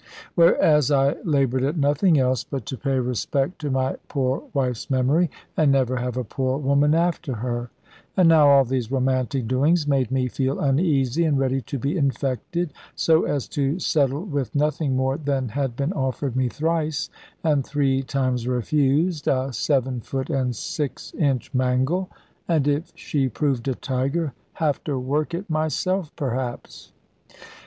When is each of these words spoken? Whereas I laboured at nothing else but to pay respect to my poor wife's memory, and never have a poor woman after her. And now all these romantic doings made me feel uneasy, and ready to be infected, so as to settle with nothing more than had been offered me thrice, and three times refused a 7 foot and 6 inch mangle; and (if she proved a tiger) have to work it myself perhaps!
Whereas 0.33 0.89
I 0.89 1.13
laboured 1.23 1.63
at 1.63 1.77
nothing 1.77 2.17
else 2.17 2.43
but 2.43 2.65
to 2.65 2.75
pay 2.75 2.99
respect 2.99 3.59
to 3.61 3.69
my 3.69 3.97
poor 4.07 4.41
wife's 4.51 4.89
memory, 4.89 5.29
and 5.55 5.71
never 5.71 5.97
have 5.97 6.17
a 6.17 6.23
poor 6.23 6.57
woman 6.57 6.95
after 6.95 7.33
her. 7.35 7.69
And 8.17 8.27
now 8.27 8.47
all 8.49 8.65
these 8.65 8.89
romantic 8.91 9.47
doings 9.47 9.85
made 9.87 10.09
me 10.09 10.27
feel 10.27 10.59
uneasy, 10.59 11.23
and 11.23 11.37
ready 11.37 11.61
to 11.61 11.77
be 11.77 11.95
infected, 11.95 12.73
so 12.95 13.25
as 13.25 13.47
to 13.49 13.77
settle 13.77 14.23
with 14.25 14.55
nothing 14.55 14.95
more 14.95 15.17
than 15.19 15.49
had 15.49 15.75
been 15.75 15.93
offered 15.93 16.35
me 16.35 16.49
thrice, 16.49 17.11
and 17.43 17.63
three 17.63 18.01
times 18.01 18.47
refused 18.47 19.27
a 19.27 19.53
7 19.53 19.99
foot 20.01 20.31
and 20.31 20.55
6 20.55 21.13
inch 21.13 21.53
mangle; 21.53 22.09
and 22.47 22.67
(if 22.67 22.91
she 22.95 23.29
proved 23.29 23.67
a 23.67 23.75
tiger) 23.75 24.33
have 24.53 24.83
to 24.85 24.97
work 24.97 25.35
it 25.35 25.47
myself 25.47 26.11
perhaps! 26.15 26.91